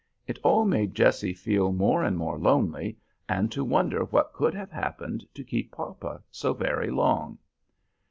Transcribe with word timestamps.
It 0.25 0.39
all 0.41 0.65
made 0.65 0.95
Jessie 0.95 1.35
feel 1.35 1.71
more 1.71 2.03
and 2.03 2.17
more 2.17 2.39
lonely, 2.39 2.97
and 3.29 3.51
to 3.51 3.63
wonder 3.63 4.03
what 4.05 4.33
could 4.33 4.55
have 4.55 4.71
happened 4.71 5.27
to 5.35 5.43
keep 5.43 5.71
papa 5.71 6.23
so 6.31 6.53
very 6.53 6.89
long. 6.89 7.37